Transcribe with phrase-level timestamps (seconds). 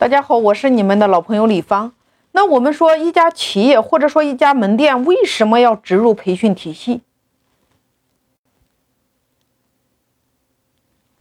[0.00, 1.92] 大家好，我是你们的老朋友李芳。
[2.32, 7.02] 那我们说，一家企业或者说一家门店为什么要植入培训体系？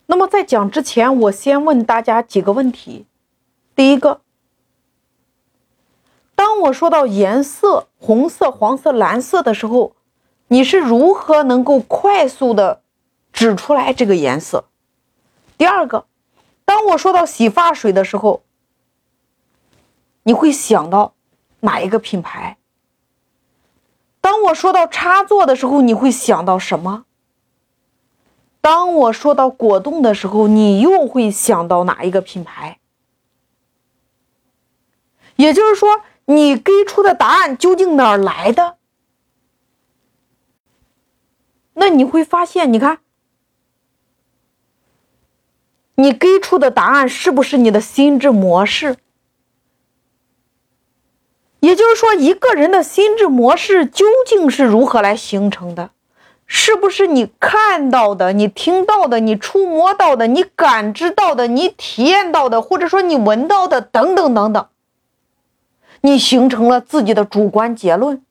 [0.06, 3.06] 那么在讲之前，我先问大家几个问题。
[3.76, 4.22] 第一个，
[6.34, 9.94] 当我说到颜色红色、黄色、蓝色的时候，
[10.48, 12.82] 你是如何能够快速的
[13.34, 14.64] 指出来这个颜色？
[15.58, 16.06] 第二个，
[16.64, 18.42] 当我说到洗发水的时候，
[20.24, 21.14] 你会想到
[21.62, 22.58] 哪一个品牌？
[24.22, 27.06] 当我说到插座的时候，你会想到什么？
[28.62, 32.80] 当我说到果冻的时候，你又会想到哪一个品牌？
[35.38, 38.78] 也就是说，你给出的答案究竟哪儿来的？
[41.74, 43.00] 那你会发现，你看，
[45.96, 48.98] 你给出的答案是不是你的心智模式？
[51.60, 55.92] 也就是说，一个人的心智模式究竟是如何来形成的？
[56.52, 64.68] 是不是你看到的、你听到的、你触摸到的、你感知到的、你体验到的，或者说你闻到的等等等等，
[66.02, 68.26] 你形成了自己的主观结论，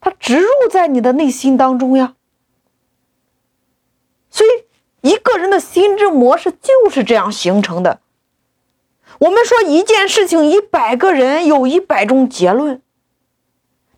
[0.00, 2.14] 它植入在你的内心当中呀。
[4.28, 8.00] 所以，一个人的心智模式就是这样形成的。
[9.18, 12.80] 我们说一件事情，一百个人有一百种结论，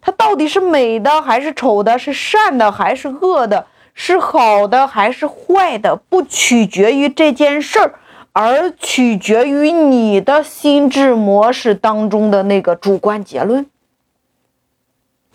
[0.00, 7.94] 它到底是美的还是丑的，是善的还是恶的，是好的还是坏的，不取决于这件事儿，
[8.32, 13.66] 而取决于你的心智模式当中的那个主观结论。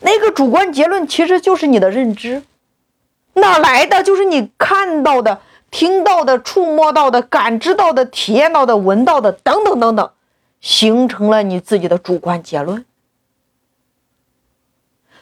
[0.02, 2.44] 那个主观结论其实就是你的认知，
[3.34, 4.04] 哪来的？
[4.04, 5.42] 就是你看到的。
[5.72, 10.12] 听到的、触摸到的、感知到的、体验到的、闻到的，等等等等，
[10.60, 12.86] 形成了你自己的主观结论。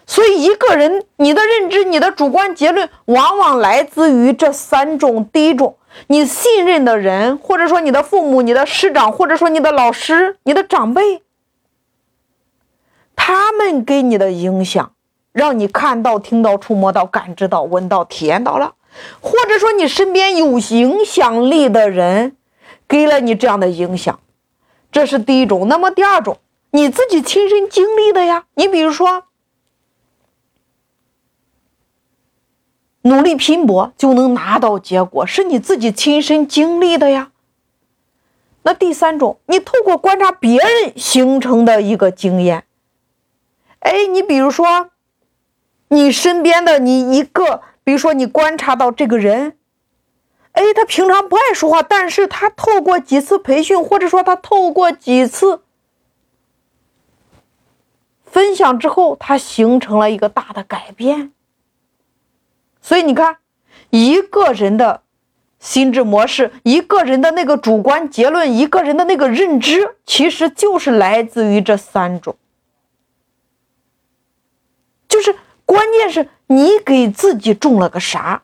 [0.07, 11.21] 所以，一个人你的认知、你的主观结论，往往来自于这三种：第一种，你信任的人，或者说你的父母、你的师长，或者说你的老师、你的长辈，
[13.15, 14.93] 他们给你的影响，
[15.31, 18.73] 让你看到、听到、触摸到、感知到、闻到、体验到了。
[19.21, 22.35] 或者说，你身边有影响力的人
[22.87, 24.19] 给了你这样的影响，
[24.91, 25.67] 这是第一种。
[25.67, 26.39] 那么第二种，
[26.71, 28.45] 你自己亲身经历的呀。
[28.55, 29.25] 你比如说，
[33.03, 37.31] 努力拼搏就能拿到结果，是你自己亲身经历的呀。
[38.63, 42.65] 那第三种，你透过观察别人形成的一个经验。
[43.79, 44.89] 哎，你比如说，
[45.89, 47.61] 你身边的你一个。
[47.89, 49.57] 比如说，你观察到这个人，
[50.51, 55.63] 哎，他平常不爱说话，但是他透过几次培训，或者说他透过几次
[58.23, 61.31] 分享之后，他形成了一个大的改变。
[62.79, 63.37] 所以你看，
[63.89, 65.01] 一个人的
[65.59, 72.35] 心智模式，一个人的那个主观结论，一个人的那个认知，其实就是来自于这三种，
[75.07, 75.35] 就是
[75.65, 76.29] 关键是。
[76.51, 78.41] 你给自己种了个啥？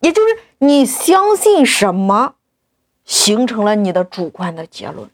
[0.00, 2.36] 也就是你相信什么，
[3.04, 5.10] 形成了你的主观的结论。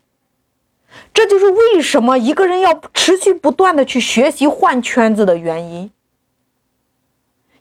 [1.12, 5.90] 这就是为什么一个人要持续不断的去学习换圈子的原因。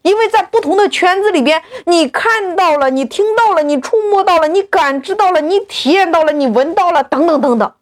[0.04, 7.74] 因为在不同的圈子里边，你看到了，你听到了，你触摸到了，你感知到了，你体验到了，你闻到了，等等等等，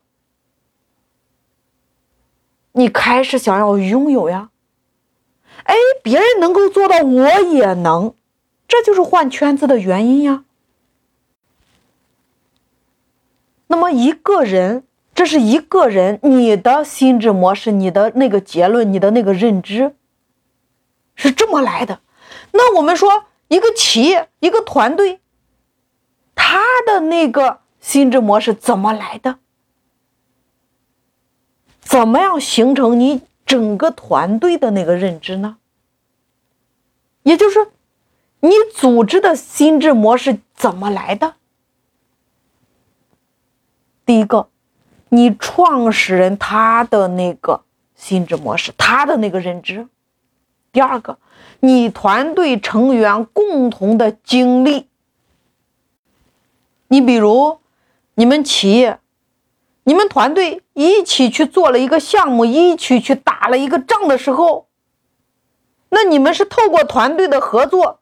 [2.73, 4.49] 你开始想要拥有呀。
[5.63, 8.13] 哎，别人能够做到，我也能，
[8.67, 10.43] 这就是换圈子的原因呀。
[13.67, 14.83] 那么一个人，
[15.15, 19.95] 这是一个人，你的心智模式，你的那个结论，你的那个认知，
[21.15, 22.01] 是这么来的。
[22.51, 25.21] 那我们说，一个企业，一个团队，
[26.35, 29.39] 他的那个心智模式怎么来的？
[31.83, 33.21] 怎么样形成你？
[33.45, 35.57] 整个团队的那个认知呢？
[37.23, 37.67] 也就是
[38.39, 41.35] 你组织的心智模式怎么来的？
[44.05, 44.47] 第一个，
[45.09, 47.63] 你创始人他的那个
[47.95, 49.87] 心智模式，他的那个认知；
[50.71, 51.19] 第二个，
[51.59, 54.87] 你团队成员共同的经历。
[56.87, 57.59] 你比如，
[58.15, 58.99] 你们企业。
[59.85, 64.67] 你们团队一起去做了一个项目，一起去打了一个仗的时候，
[65.89, 67.99] 那你们是透过团队的合作，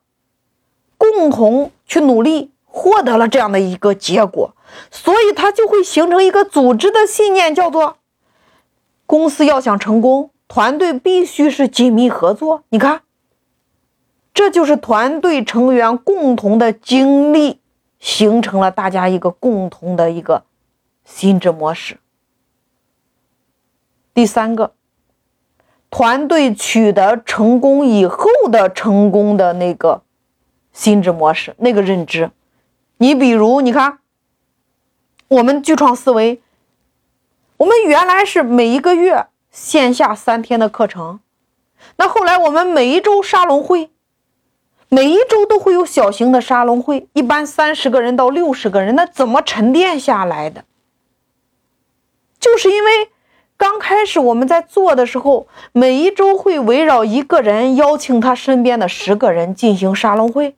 [0.98, 4.54] 共同去努力，获得了这样的一个结果。
[4.90, 7.98] 所以它就会形成一个组织的信念，叫做
[9.06, 12.64] 公司要想成功，团队必须是紧密合作。
[12.70, 13.02] 你看，
[14.34, 17.60] 这就是团队成员共同的经历，
[18.00, 20.44] 形成了大家一个共同的一个
[21.06, 21.98] 心智模式。
[24.14, 24.74] 第三个，
[25.90, 30.04] 团队取得成功以后的成功的那个
[30.74, 32.32] 心智模式，那个认知。
[32.98, 33.98] 你比如，你看。
[35.32, 36.42] 我们巨创思维，
[37.56, 41.22] 我们原来是每一个月线下三天的课程，
[41.96, 43.90] 那后来我们每一周沙龙会，
[44.90, 50.66] 每一周都会有小型的沙龙会，一般三十个人到六十个人，那怎么沉淀下来的？
[52.42, 53.10] 就是因为
[53.56, 60.58] 刚开始我们在做的时候，每一周会围绕一个人，邀请他身边的十个人进行沙龙会。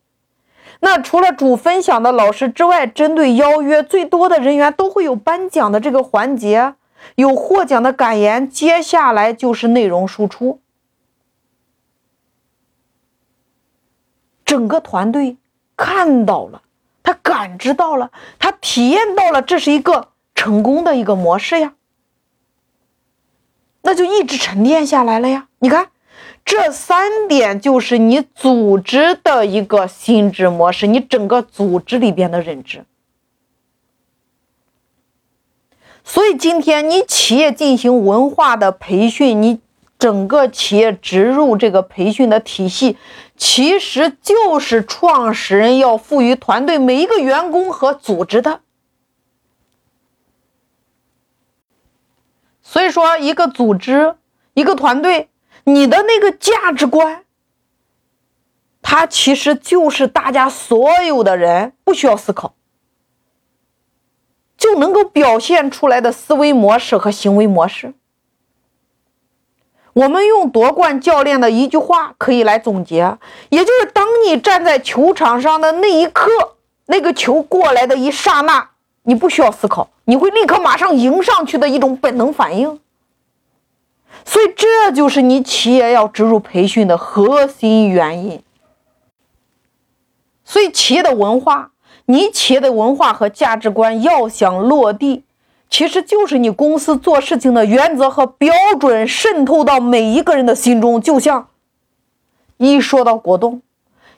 [0.80, 6.76] 那除了主分享的老师之外，针对邀约最多的人员都会有颁奖的这个环节，
[7.16, 10.60] 有获奖的感言，接下来就是内容输出。
[14.46, 15.38] 整个团队
[15.76, 16.62] 看到了，
[17.02, 20.10] 他感知到了，他体验到了，这是一个
[20.44, 21.76] 成功的一个模式呀，
[23.84, 25.88] 那就一直沉淀下来了呀，你看。
[26.44, 32.84] 这三点就是你组织的一个心智模式，你整个组织里边的认知。
[36.04, 39.62] 所以今天你企业进行文化的培训，你
[39.98, 42.98] 整个企业植入这个培训的体系，
[43.38, 48.60] 其实就是创始人要赋予团队每一个员工和组织的。
[52.74, 54.16] 所以说，一个组织，
[54.56, 55.30] 一个团队。
[55.66, 57.24] 你的那个价值观，
[58.82, 62.56] 它其实就是大家所有的人不需要思考
[64.58, 67.94] 就能够表现出来的思维模式和行为模式。
[69.94, 78.72] 我们用夺冠教练的一句话可以来总结，也就是当你站在球场上的那一刻，那个球过来的一刹那，
[79.04, 82.80] 你不需要思考，你会立刻马上迎上去的一种本能反应。
[84.26, 88.42] 所以，这就是你企业要植入培训的核心原因。
[90.46, 91.72] 所以，企业的文化，
[92.06, 95.24] 你企业的文化和价值观要想落地，
[95.70, 101.02] 其实就是你公司做事情的原则和标准渗透到每一个人的心中。
[101.02, 101.50] 就像
[102.58, 103.62] 一说到果冻，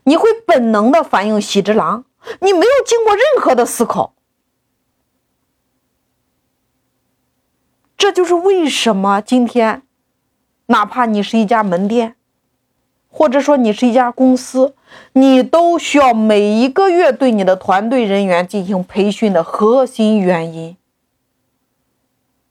[0.03, 2.03] 你会本能的反应喜之郎，
[2.41, 4.14] 你没有经过任何的思考。
[7.97, 9.81] 这就是为什么今天。
[10.67, 12.15] 哪怕你是一家门店，
[13.07, 14.73] 或者说你是一家公司，
[15.13, 20.75] 你都需要每一个月对你的团队人员进行培训的核心原因，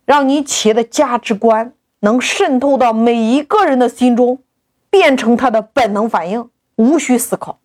[0.05, 4.39] 让你企业的价值观能渗透到每一个人的心中，
[4.89, 7.59] 变成他的本能反应，无需思考。